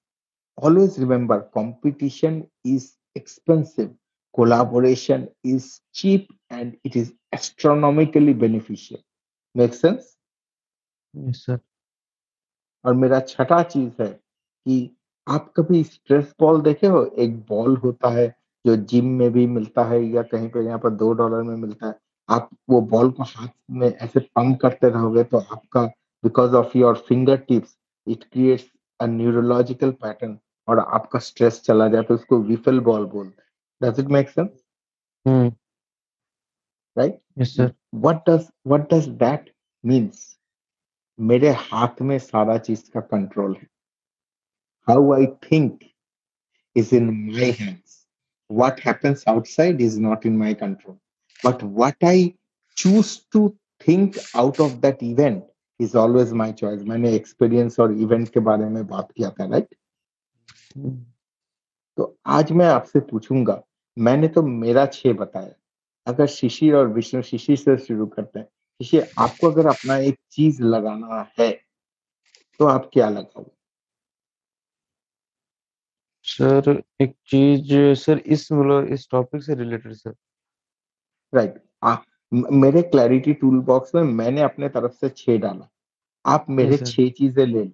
always 0.59 0.99
remember, 0.99 1.49
competition 1.55 2.47
is 2.65 2.97
expensive, 3.17 3.91
collaboration 4.37 5.29
is 5.43 5.81
cheap 5.95 6.29
and 6.51 6.77
it 6.85 6.97
is 6.97 7.13
astronomically 7.33 8.33
beneficial. 8.33 9.01
Make 9.55 9.75
sense? 9.75 10.17
Sir. 11.15 11.59
और 12.85 12.95
मेरा 12.95 13.21
छठा 13.21 13.63
चीज़ 13.63 14.03
है 14.03 14.09
कि 14.09 14.97
आप 15.27 15.53
कभी 15.57 15.83
स्ट्रेस 15.85 16.35
बॉल 16.41 16.61
देखे 16.63 16.87
हो? 16.87 17.05
एक 17.05 17.39
बॉल 17.49 17.77
होता 17.77 18.09
है 18.09 18.27
जो 18.65 18.77
जिम 18.77 19.07
में 19.19 19.31
भी 19.33 19.47
मिलता 19.47 19.85
है 19.85 20.03
या 20.05 20.23
कहीं 20.23 20.49
पे 20.51 20.65
यहाँ 20.65 20.79
पर 20.79 20.91
दो 20.91 21.13
डॉलर 21.13 21.43
में 21.43 21.57
मिलता 21.57 21.87
है। 21.87 21.95
आप 22.29 22.49
वो 22.71 22.81
बॉल 22.81 23.11
को 23.11 23.23
हाथ 23.23 23.49
में 23.71 23.89
ऐसे 23.89 24.21
पंप 24.21 24.61
करते 24.61 24.89
रहोगे 24.91 25.25
तो 25.25 25.39
आपका 25.39 25.85
because 26.25 26.55
of 26.55 26.77
your 26.79 26.97
finger 27.09 27.37
tips 27.49 27.77
it 28.07 28.25
creates 28.25 28.65
a 29.01 29.07
neurological 29.07 29.91
pattern 30.03 30.39
और 30.69 30.79
आपका 30.79 31.19
स्ट्रेस 31.19 31.61
चला 31.65 31.89
जाए 31.89 32.03
तो 32.03 32.15
उसको 32.15 32.39
विफल 32.43 32.81
बॉल 32.81 33.05
बोलते 33.15 33.43
does 33.81 34.01
it 34.01 34.07
make 34.07 34.29
sense 34.31 34.65
right 36.97 37.21
yes 37.39 37.55
sir. 37.57 37.73
What 38.05 38.25
does 38.27 38.51
what 38.71 38.89
does 38.91 39.07
that 39.19 39.49
means? 39.85 40.19
मेरे 41.21 41.51
हाथ 41.51 42.01
में 42.03 42.19
सारा 42.19 42.57
चीज़ 42.59 42.83
का 42.91 43.01
कंट्रोल 43.01 43.55
है। 43.55 43.67
How 44.89 45.13
I 45.15 45.27
think 45.51 45.79
is 46.77 46.95
in 46.95 47.11
my 47.11 47.51
hands 47.51 48.07
what 48.51 48.81
happens 48.87 49.25
outside 49.29 49.81
is 49.81 50.01
not 50.01 50.27
in 50.27 50.37
my 50.39 50.55
control 50.55 50.97
but 51.41 51.65
what 51.79 52.05
I 52.05 52.33
choose 52.77 53.19
to 53.33 53.49
think 53.89 54.17
out 54.37 54.61
of 54.61 54.73
that 54.81 55.03
event 55.03 55.45
is 55.81 55.97
always 55.97 56.33
my 56.33 56.53
choice 56.53 56.83
मैंने 56.83 57.15
experience 57.15 57.79
और 57.81 57.93
event 57.99 58.29
के 58.29 58.41
बारे 58.41 58.69
में 58.69 58.87
बात 58.87 59.13
किया 59.17 59.31
था 59.31 59.49
right 59.51 59.75
तो 61.99 62.17
आज 62.27 62.51
मैं 62.53 62.67
आपसे 62.67 63.01
पूछूँगा, 63.01 63.63
मैंने 63.97 64.29
तो 64.29 64.43
मेरा 64.43 64.85
छे 64.87 65.13
बताया। 65.13 65.55
अगर 66.07 66.27
शिशिर 66.27 66.75
और 66.77 66.89
विष्णु 66.89 67.23
शिशिर 67.23 67.57
से 67.57 67.77
शुरू 67.77 68.07
करते 68.07 68.39
हैं 68.39 68.47
शिशिर 68.81 69.09
आपको 69.19 69.51
अगर 69.51 69.67
अपना 69.69 69.97
एक 69.99 70.19
चीज़ 70.33 70.63
लगाना 70.63 71.27
है 71.39 71.51
तो 72.61 72.67
आप 72.67 72.91
क्या 72.93 73.09
लगाओगे 73.11 73.51
सर 76.27 76.83
एक 77.03 77.15
चीज़ 77.29 77.73
सर 78.01 78.19
इस 78.27 78.49
मतलब 78.53 78.93
इस 78.93 79.09
टॉपिक 79.11 79.43
से 79.43 79.55
रिलेटेड 79.55 79.93
सर। 79.95 80.15
राइट 81.33 81.63
मेरे 82.33 82.83
क्लैरिटी 82.85 83.33
टूल 83.35 83.59
बॉक्स 83.65 83.95
में 83.95 84.03
मैंने 84.03 84.43
अपने 84.43 84.69
तरफ़ 84.69 84.93
से 84.95 85.09
छह 85.09 85.39
डाला। 85.39 85.69
आप 86.25 86.47
मेरे. 86.51 86.77
छह 86.77 87.09
चीज़ें 87.11 87.45
ले 87.47 87.65
लो। 87.65 87.71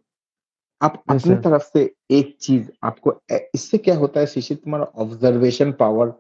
आप 0.81 1.03
अपनी 1.11 1.35
तरफ़ 1.45 1.63
से 1.65 1.83
एक 2.13 2.37
चीज़ 2.43 2.71
आपको 2.85 3.15
इससे 3.55 3.79
क्या 3.79 3.97
होता 3.97 4.21
है 4.21 4.27
शिशिर 4.27 4.57
तुम्हारा 4.57 4.85
ऑब्जर्वेशन 5.03 5.73
पावर 5.81 6.13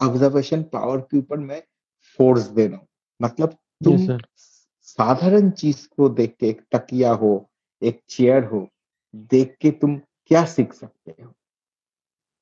ऑब्जर्वेशन 0.00 0.62
पावर 0.72 1.00
के 1.00 1.18
ऊपर 1.18 1.38
मैं 1.38 1.62
फोर्स 2.18 2.42
दे 2.48 2.66
रहा 2.66 2.76
हूँ। 2.76 2.86
मतलब 3.20 3.56
तुम 3.80 4.06
साधारण 4.82 5.50
चीज़ 5.50 5.86
को 5.96 6.08
देख 6.08 6.34
के 6.40 6.48
एक 6.48 6.60
तकिया 6.72 7.12
हो 7.12 7.32
एक 7.82 8.00
चेयर 8.08 8.44
हो 8.44 8.66
देख 9.30 9.56
के 9.60 9.70
तुम 9.70 9.96
क्या 10.26 10.44
सीख 10.44 10.72
सकते 10.72 11.22
हो? 11.22 11.32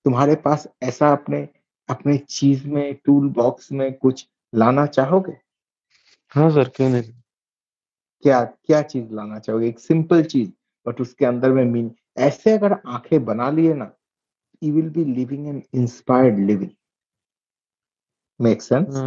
तुम्हारे 0.05 0.35
पास 0.35 0.67
ऐसा 0.83 1.12
अपने 1.12 1.49
अपने 1.89 2.17
चीज़ 2.19 2.67
में 2.69 2.95
टूल 3.05 3.29
बॉक्स 3.29 3.73
में 3.73 3.93
कुछ 3.93 4.27
लाना 4.53 4.87
चाहोगे? 4.87 5.33
हाँ 6.33 6.51
सर 6.51 6.69
क्यों 6.69 6.89
नहीं? 6.89 7.12
क्या 8.25 8.45
क्या 8.45 8.83
चीज़ 8.83 9.12
लाना 9.15 9.39
चाहोगे? 9.39 9.69
एक 9.69 9.79
सिंपल 9.79 10.23
चीज़ 10.25 10.51
बट 10.87 11.01
उसके 11.01 11.25
अंदर 11.25 11.53
में 11.53 11.65
मीन 11.65 11.91
ऐसे 12.19 12.53
अगर 12.53 12.73
आँखें 12.73 13.25
बना 13.25 13.51
लिए 13.51 13.75
ना 13.75 13.91
you 14.62 14.73
will 14.75 14.91
be 14.91 15.05
living 15.05 15.49
an 15.49 15.62
inspired 15.75 16.39
living 16.47 16.71
make 18.41 18.62
sense. 18.62 19.05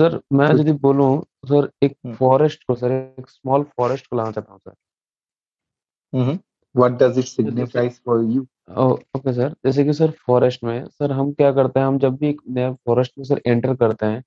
Sir 0.00 0.20
मैं 0.32 0.48
यदि 0.50 0.72
बोलूँ 0.82 1.10
सर 1.48 1.70
एक 1.82 1.96
हम्म। 2.04 2.14
फॉरेस्ट 2.16 2.64
को 2.68 2.74
सर 2.74 2.92
एक 2.92 3.28
स्मॉल 3.28 3.62
फॉरेस्ट 3.76 4.06
को 4.06 4.16
लाना 4.16 4.30
चाहता 4.30 4.52
हूँ 4.52 4.60
sir. 4.60 6.38
What 6.74 6.92
does 6.92 7.18
it 7.18 7.24
signifies 7.24 8.00
for 8.06 8.22
you 8.24 8.42
okay 8.80 9.32
sir. 9.32 9.54
जैसे 9.64 9.84
कि 9.84 9.92
सर 9.92 10.10
फॉरेस्ट 10.26 10.64
में 10.64 10.84
सर 10.88 11.12
हम 11.12 11.32
क्या 11.32 11.52
करते 11.52 11.80
हैं 11.80 11.86
हम 11.86 11.98
जब 11.98 12.16
भी 12.16 12.28
एक 12.28 12.40
नया 12.48 12.72
फॉरेस्ट 12.86 13.12
में 13.18 13.24
सर 13.24 13.40
एंटर 13.46 13.74
करते 13.76 14.06
हैं 14.06 14.22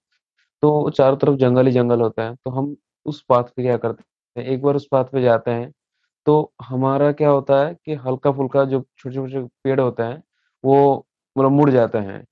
तो 0.63 0.89
चारों 0.89 1.18
तरफ़ 1.18 1.36
जंगल 1.38 1.68
ही 1.68 1.72
जंगल 1.74 2.01
होता 2.01 2.24
है 2.24 2.36
तो 2.36 2.51
हम 2.51 2.75
उस 3.06 3.22
पाथ 3.30 3.44
पे 3.56 3.63
क्या 3.63 3.77
करते 3.77 4.39
हैं 4.39 4.48
एक 4.48 4.62
बार 4.62 4.75
उस 4.75 4.88
पाथ 4.92 5.06
पे 5.06 5.22
जाते 5.22 5.51
हैं 5.51 5.72
तो 6.25 6.51
हमारा 6.63 7.12
क्या 7.12 7.30
होता 7.30 7.65
है 7.65 7.74
कि 7.86 7.94
हल्का 8.06 8.32
फुल्का 8.32 8.63
जो 8.65 8.84
छोटे 8.98 9.15
छोटे 9.15 9.42
पेड़ 9.63 9.80
होते 9.80 10.03
हैं 10.03 10.22
वो 10.63 11.06
मतलब 11.36 11.51
मुड़ 11.51 11.70
जाते 11.70 11.98
हैं। 12.00 12.24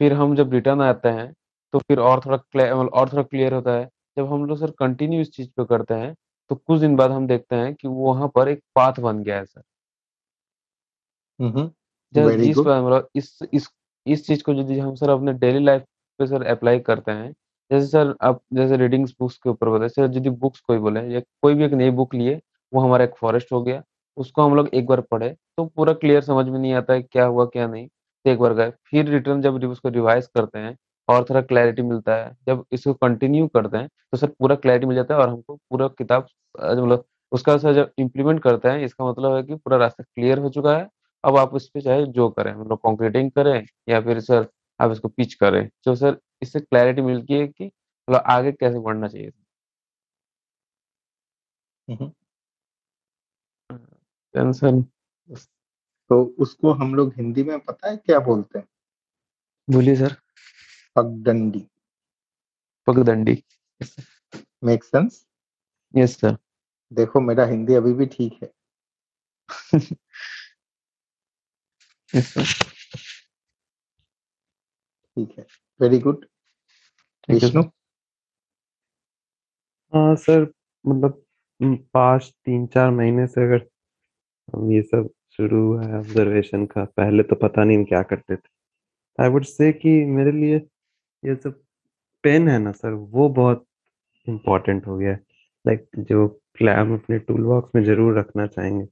फिर 0.00 0.12
हम 0.12 0.34
जब 0.36 0.52
रिटर्न 0.54 0.80
आते 0.82 1.08
हैं 1.08 1.32
तो 1.72 1.78
फिर 1.78 2.00
और 2.00 2.20
थोड़ा 2.26 2.36
क्लियर 2.36 2.72
और 2.72 3.08
थोड़ा 3.12 3.22
क्लियर 3.22 3.54
होता 3.54 3.72
है। 3.72 3.88
जब 4.16 4.32
हम 4.32 4.44
लोग 4.46 4.58
सर 4.58 4.70
कंटिन्यू 4.78 5.20
इस 5.20 5.30
चीज़ 5.32 5.48
पे 5.56 5.64
करते 5.64 5.94
हैं 5.94 6.14
तो 6.50 6.54
कुछ 6.56 6.80
दिन 6.80 6.96
बाद 6.96 7.10
हम 7.10 7.26
देखते 7.26 7.56
हैं 7.56 7.74
कि 7.74 7.88
वहाँ 7.88 8.28
पर 8.34 8.48
एक 8.48 8.62
पाथ 8.74 9.00
बन 9.00 9.22
गया 9.22 9.36
है 9.38 9.44
सर 9.46 9.62
जब 12.12 12.24
वेरी 12.26 12.42
जिस 12.42 12.54
गुड 12.54 12.66
पर 12.66 13.06
इस 13.16 13.38
इस 13.52 13.68
इस 14.06 14.26
चीज़ 14.26 14.42
को 14.42 14.52
यदि 14.52 14.78
हम 14.78 14.94
सर 14.94 15.10
अपने 15.10 15.32
डेली 15.34 15.58
लाइफ 15.64 15.82
पे 16.20 16.26
सर 16.26 16.42
अप्लाई 16.46 16.80
करते 16.80 17.12
हैं 17.12 17.32
जैसे 17.70 17.86
सर 17.86 18.14
आप 18.22 18.40
जैसे 18.54 18.76
रीडिंग्स 18.76 19.14
बुक्स 19.20 19.38
के 19.38 19.50
ऊपर 19.50 19.68
बताए 19.68 19.88
सर 19.88 20.02
यदि 20.16 20.30
बुक्स 20.30 20.60
कोई 20.60 20.78
बोले 20.78 21.00
या 21.08 21.20
कोई 21.42 21.54
भी 21.54 21.64
एक 21.64 21.72
नई 21.72 21.90
बुक 21.90 22.14
लिए 22.14 22.40
वो 22.72 22.80
हमारा 22.80 23.04
एक 23.04 23.14
फॉरेस्ट 23.16 23.52
हो 23.52 23.62
गया 23.62 23.82
उसको 24.16 24.42
हम 24.42 24.54
लोग 24.56 24.68
एक 24.74 24.86
बार 24.86 25.00
पढ़े 25.00 25.28
तो 25.56 25.64
पूरा 25.66 25.92
क्लियर 25.94 26.22
समझ 26.22 26.46
में 26.48 26.58
नहीं 26.58 26.72
आता 26.74 26.92
है 26.92 27.02
क्या 27.02 27.24
हुआ 27.26 27.44
क्या 27.46 27.66
नहीं 27.66 27.88
तो 27.88 28.30
एक 28.30 28.38
बार 28.38 28.54
गए 28.54 28.70
फिर 28.84 29.08
रिटर्न 29.08 29.40
जब 29.42 29.64
उसको 29.64 29.88
रिवाइज 29.88 30.26
करते 30.26 30.58
हैं 30.58 30.76
और 31.08 31.24
थोड़ा 31.30 31.40
क्लैरिटी 31.42 31.82
मिलता 31.82 32.16
है। 32.16 32.30
जब 32.48 32.64
इसको 32.72 32.94
कंटिन्यू 32.96 33.46
करते 33.48 33.78
हैं 33.78 33.88
तो 34.12 34.16
सर 34.18 34.26
पूरा 34.30 34.54
क्लैरिटी 34.56 34.86
मिल 34.86 34.96
जाता 34.96 35.14
है 35.14 35.20
और 35.20 35.28
हमको 35.28 35.56
पूरा 35.56 35.88
किताब 35.90 36.26
मतलब 36.56 37.04
उसका 37.32 37.56
सर 37.58 37.74
जब 37.74 37.92
इम्प्लीमेंट 37.98 38.42
करते 38.42 38.68
हैं 38.68 38.84
इसका 38.84 39.10
मतलब 39.10 39.34
है 39.36 39.42
कि 39.42 39.54
पूरा 39.56 39.76
रास्ता 39.78 40.04
क्लियर 40.04 40.38
हो 40.38 40.48
चुका 40.50 40.76
है। 40.78 40.88
अब 41.24 41.36
आप 41.38 41.54
उस 41.54 41.68
पर 41.70 41.80
चाहे 41.82 42.06
जो 42.08 42.28
करें 42.30 42.54
मतलब 42.54 42.78
कंक्रीटिंग 42.78 43.30
करें 43.32 43.64
या 43.88 44.00
फिर 44.00 44.20
सर 44.22 44.46
आप 44.80 44.92
इसको 44.92 45.08
पिच 45.10 45.34
करें। 45.36 45.68
तो 45.84 45.94
सर 45.96 46.18
इससे 46.42 46.60
क्लैरिटी 46.60 47.02
मिलती 47.02 47.34
है 47.34 47.46
कि 47.48 47.64
मतलब 47.64 48.22
आगे 48.28 48.52
कैसे 48.52 48.78
बढ़ना 48.80 49.08
चाहिए 49.08 49.30
Then 54.34 54.52
सर 54.54 54.80
तो 56.10 56.22
उसको 56.40 56.72
हम 56.74 56.94
लोग 56.94 57.12
हिंदी 57.16 57.42
में 57.44 57.58
पता 57.60 57.90
है 57.90 57.96
क्या 57.98 58.18
बोलते 58.20 58.58
हैं? 58.58 58.66
बोलिए 59.68 59.96
सर। 59.96 60.21
पगडंडी 60.96 61.66
पगडंडी 62.86 63.36
मेक 64.64 64.84
सेंस 64.84 65.24
यस 65.96 66.16
सर 66.20 66.36
देखो 66.92 67.20
मेरा 67.20 67.44
हिंदी 67.46 67.74
अभी 67.74 67.92
भी 67.92 68.06
ठीक 68.06 68.38
है। 68.42 68.50
ठीक 75.16 75.38
है। 75.38 75.46
वेरी 75.80 75.98
गुड 75.98 76.24
ठीक 76.24 77.28
है 77.28 77.34
विष्णु 77.34 77.62
सर 77.62 77.70
हाँ 79.92 80.14
सर 80.16 80.52
मतलब 80.84 81.22
पाँच 81.94 82.32
तीन 82.44 82.66
चार 82.66 82.90
महीने 82.90 83.26
से 83.26 83.44
अगर 83.44 83.66
हम 84.54 84.72
ये 84.72 84.82
सब 84.82 85.10
शुरू 85.30 85.62
हुआ 85.66 85.82
है 85.82 85.98
ऑब्जर्वेशन 85.98 86.66
का 86.66 86.84
पहले 86.84 87.22
तो 87.22 87.36
पता 87.36 87.64
नहीं 87.64 87.78
हम 87.78 87.84
क्या 87.84 88.02
करते 88.02 88.36
थे। 88.36 88.48
आई 89.18 89.28
वुड 89.28 89.44
से 89.44 89.72
कि 89.72 90.04
मेरे 90.06 90.32
लिए 90.32 90.58
ये 91.24 91.36
सब 91.36 91.62
पेन 92.22 92.48
है 92.48 92.58
ना 92.58 92.72
सर 92.72 92.92
वो 92.92 93.28
बहुत 93.28 93.66
इम्पोर्टेंट 94.28 94.86
हो 94.86 94.98
गया 94.98 95.10
है। 95.10 95.26
लाइक 95.66 95.86
जो 95.98 96.28
क्ला- 96.54 96.78
हम 96.78 96.94
अपने 96.94 97.18
टूल 97.18 97.42
बॉक्स 97.42 97.70
में 97.74 97.84
ज़रूर 97.84 98.18
रखना 98.18 98.46
चाहेंगे 98.46 98.86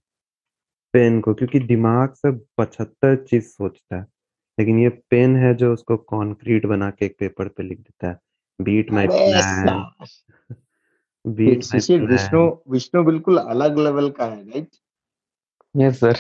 पेन 0.93 1.21
को 1.21 1.35
क्योंकि 1.35 1.61
दिमाग 1.61 2.13
से 2.13 2.33
पचहत्तर 2.33 3.25
चीज़ 3.25 3.45
सोचता 3.45 3.97
है। 3.97 4.07
लेकिन 4.59 4.79
ये 4.79 4.89
पेन 4.89 5.37
है 5.37 5.55
जो 5.55 5.73
उसको 5.73 5.97
कॉन्क्रीट 5.97 6.67
बना 6.67 6.91
के 6.91 7.07
एक 7.07 7.17
पेपर 7.19 7.49
पे 7.49 7.63
लिख 7.63 7.79
देता 7.79 8.09
है। 8.09 8.19
Beat 8.61 8.91
my 8.91 9.07
plan 9.07 9.93
beat 11.27 11.59
Vishnu 12.03 12.61
Vishnu 12.69 13.05
बिल्कुल 13.05 13.39
अलग 13.39 13.79
लेवल 13.79 14.11
का 14.11 14.25
है 14.27 14.45
right 14.45 14.69
yes 15.77 16.01
sir 16.01 16.17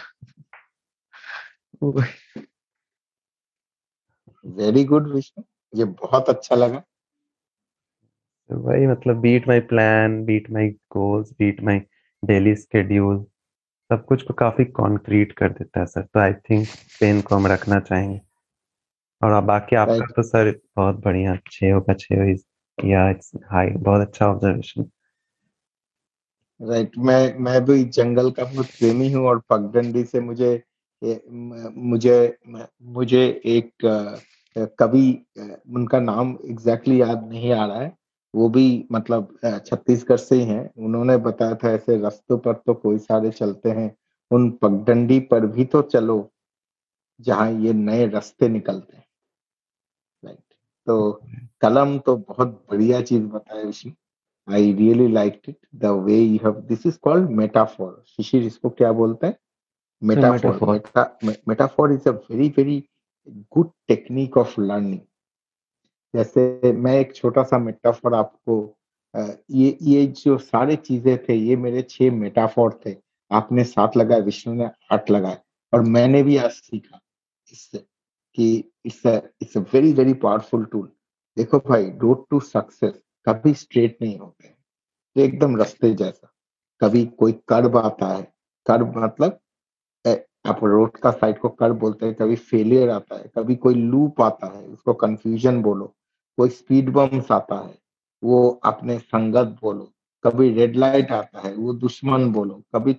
very 4.45 4.85
good 4.85 5.15
Vishnu. 5.15 5.45
ये 5.75 5.85
बहुत 5.85 6.29
अच्छा 6.29 6.57
लगा 6.57 6.83
वही 8.53 8.87
मतलब 8.87 9.17
beat 9.17 9.49
my 9.49 9.61
plan 9.61 10.25
beat 10.25 10.51
my 10.51 10.69
goals 10.69 11.33
beat 11.33 11.63
my 11.63 11.79
daily 12.25 12.57
schedule 12.57 13.27
सब 13.91 14.05
कुछ 14.05 14.23
को 14.23 14.35
काफ़ी 14.35 14.65
कॉन्क्रीट 14.65 15.33
कर 15.33 15.49
देता 15.49 15.81
है 15.81 15.87
सर 15.87 16.03
तो 16.03 16.21
आई 16.21 16.33
थिंक 16.33 16.69
पेन 17.01 17.21
को 17.21 17.35
हम 17.35 17.47
रखना 17.47 17.81
चाहेंगे 17.81 18.21
और 19.23 19.33
अब 19.33 19.45
बाकी 19.45 19.77
आपका. 19.77 19.99
तो 19.99 20.23
सर 20.23 20.61
बहुत 20.77 20.97
बढ़िया 20.97 21.39
छः 21.53 21.73
होगा 21.73 21.95
छः 21.95 22.37
या 22.85 23.11
इट्स 23.11 23.33
हाई 23.51 23.67
बहुत 23.67 24.01
अच्छा 24.01 24.27
ऑब्जर्वेशन 24.27 24.91
राइट 26.63 26.89
right. 26.89 27.07
मैं 27.07 27.39
मैं 27.39 27.65
भी 27.65 27.85
जंगल 27.85 28.31
का 28.31 28.45
बहुत 28.45 28.67
प्रेमी 28.67 29.13
हूँ 29.13 29.27
और 29.27 29.39
पगडंडी 29.51 30.05
से 30.05 30.21
मुझे 30.21 30.63
मुझे 31.73 32.37
मुझे 32.83 33.43
एक 33.45 33.73
कवि 34.57 35.09
उनका 35.39 36.01
नाम 36.01 36.37
एग्जैक्टली 36.45 37.01
याद 37.01 37.29
नहीं 37.29 37.53
आ 37.53 37.65
रहा 37.67 37.81
है। 37.81 37.97
वो 38.35 38.49
भी 38.49 38.87
मतलब 38.93 39.37
छत्तीसगढ़ 39.67 40.17
से 40.17 40.37
ही 40.37 40.45
हैं। 40.45 40.71
उन्होंने 40.79 41.17
बताया 41.19 41.55
था 41.55 41.71
ऐसे 41.71 41.97
रस्तों 42.03 42.39
पर 42.39 42.55
तो 42.57 42.75
कोई 42.75 42.99
सारे 42.99 43.31
चलते 43.31 43.71
हैं। 43.71 43.95
उन 44.31 44.51
पगडंडी 44.63 45.19
पर 45.21 45.47
भी 45.47 45.65
तो 45.65 45.83
चलो 45.85 46.31
जहाँ 47.21 47.51
ये 47.53 47.73
नए 47.73 48.07
रास्ते 48.09 48.49
निकलते 48.49 48.97
हैं। 48.97 49.05
राइट 50.23 50.55
तो 50.87 51.21
कलम 51.61 51.99
तो 51.99 52.17
बहुत 52.19 52.49
बढ़िया 52.71 53.01
चीज़ 53.03 53.23
बताया 53.25 53.63
Vishnu 53.63 53.93
I 54.49 54.73
really 54.73 55.09
like 55.09 55.41
it 55.49 55.57
the 55.77 55.87
way 56.05 56.19
you 56.19 56.39
have 56.45 56.61
this 56.69 56.87
is 56.87 56.99
called 56.99 57.31
metaphor 57.31 58.03
Shishir 58.09 58.43
इसको 58.43 58.71
क्या 58.71 58.93
बोलते 58.93 59.27
हैं? 59.27 59.37
Metaphor. 60.03 60.83
Metaphor 61.49 61.93
is 61.93 62.09
a 62.09 62.13
very 62.13 62.49
very 62.57 62.79
good 63.53 63.71
technique 63.89 64.37
of 64.37 64.61
learning 64.61 65.01
जैसे 66.15 66.73
मैं 66.73 66.99
एक 67.01 67.15
छोटा 67.15 67.43
सा 67.43 67.59
मेटाफोर 67.59 68.15
आपको 68.15 68.55
ये 69.15 69.77
ये 69.83 70.07
जो 70.07 70.37
सारे 70.39 70.77
चीज़ें 70.77 71.17
थे, 71.25 71.35
ये 71.35 71.57
मेरे 71.57 71.83
छह 71.83 72.11
मेटाफोर 72.13 72.81
थे। 72.87 72.95
आपने 73.31 73.65
सात 73.65 73.97
लगाए, 73.97 74.21
विष्णु 74.21 74.55
ने 74.55 74.69
आठ 74.93 75.11
लगाए 75.11 75.39
और 75.73 75.83
मैंने 75.89 76.23
भी 76.23 76.37
आज 76.37 76.51
सीखा 76.51 77.01
इससे 77.53 77.79
कि 78.39 78.73
it's 78.87 79.07
it's 79.07 79.57
a 79.57 79.61
very 79.75 79.93
very 79.93 80.15
powerful 80.15 80.65
tool 80.65 80.91
देखो 81.37 81.59
भाई 81.69 81.91
रोड 81.99 82.25
टू 82.31 82.41
सक्सेस 82.41 83.03
कभी 83.27 83.55
स्ट्रेट 83.55 83.97
नहीं 84.03 84.19
होते। 84.19 84.55
एकदम 85.17 85.57
रास्ते 85.57 85.95
जैसा। 85.95 86.33
कभी 86.81 87.05
कोई 87.19 87.33
कर्व 87.49 87.79
आता 87.79 88.07
है 88.09 88.23
कर्व 88.67 88.93
मतलब 88.99 89.39
आप 90.45 90.65
रोड 90.65 90.97
का 90.97 91.11
साइड 91.11 91.39
को 91.39 91.49
कर 91.49 91.73
बोलते 91.73 92.07
हैं, 92.07 92.15
कभी 92.15 92.37
फेलियर 92.37 92.91
आता 92.91 93.17
है, 93.17 93.31
कभी 93.37 93.57
कोई 93.57 93.75
लूप 93.75 94.21
आता 94.23 94.47
है, 94.57 94.67
उसको 94.67 94.95
कंफ्यूजन 94.95 95.61
बोलो, 95.63 95.95
कोई 96.39 96.49
स्पीड 96.49 96.91
बम्स 96.93 97.31
आता 97.33 97.57
है, 97.57 97.75
वो 98.23 98.49
अपने 98.65 98.99
संगत 98.99 99.57
बोलो, 99.63 99.93
कभी 100.25 100.51
रेड 100.55 100.77
लाइट 100.77 101.13
आता 101.13 101.41
है, 101.41 101.55
वो 101.55 101.73
दुश्मन 101.75 102.33
बोलो, 102.33 102.63
कभी 102.75 102.97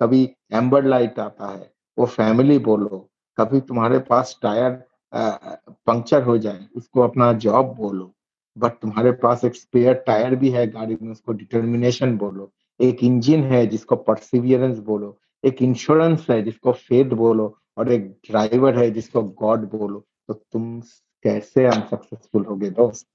कभी 0.00 0.28
एम्बर 0.52 0.84
लाइट 0.84 1.18
आता 1.18 1.46
है, 1.48 1.70
वो 1.98 2.06
फैमिली 2.06 2.58
बोलो, 2.58 3.08
कभी 3.38 3.60
तुम्हारे 3.60 3.98
पास 3.98 4.38
टायर 4.42 4.82
पंक्चर 5.12 6.22
हो 6.22 6.38
जाए, 6.38 6.66
उसको 6.76 7.00
अपना 7.00 7.32
जॉब 7.32 7.74
बोलो 7.76 8.12
बट 8.56 8.72
तुम्हारे 8.82 9.10
पास 9.12 9.44
एक 9.44 9.54
स्पेयर 9.54 9.94
टायर 10.06 10.34
भी 10.36 10.50
है 10.50 10.66
गाड़ी 10.66 10.96
में, 11.02 11.10
उसको 11.12 11.32
डिटर्मिनेशन 11.32 12.16
बोलो, 12.18 12.50
एक 12.80 13.02
इंजन 13.04 13.42
है 13.44 13.66
जिसको 13.66 13.96
परसिवियरेंस 13.96 14.78
बोलो 14.78 15.18
एक 15.44 15.62
इंश्योरेंस 15.62 16.26
है, 16.30 16.42
जिसको 16.42 16.72
फेथ 16.72 17.10
बोलो 17.14 17.56
और 17.76 17.92
एक 17.92 18.08
ड्राइवर 18.30 18.78
है, 18.78 18.90
जिसको 18.90 19.22
गॉड 19.22 19.68
बोलो 19.70 20.04
तो 20.28 20.34
तुम 20.34 20.80
कैसे 21.24 21.66
अनसक्सेसफुल 21.66 22.44
होगे 22.44 22.70
दोस्त? 22.70 23.06